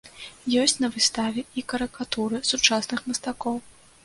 Ёсць 0.61 0.79
на 0.85 0.89
выставе 0.95 1.43
і 1.63 1.65
карыкатуры 1.75 2.41
сучасных 2.53 3.05
мастакоў. 3.13 3.63